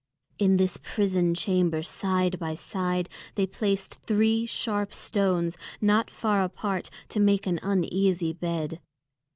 In 0.39 0.57
this 0.57 0.77
prison 0.81 1.35
chamber 1.35 1.83
side 1.83 2.39
by 2.39 2.55
side 2.55 3.07
they 3.35 3.45
placed 3.45 3.99
three 4.01 4.47
sharp 4.47 4.95
stones, 4.95 5.59
not 5.79 6.09
far 6.09 6.41
apart, 6.43 6.89
to 7.09 7.19
make 7.19 7.45
an 7.45 7.59
uneasy 7.61 8.33
bed. 8.33 8.79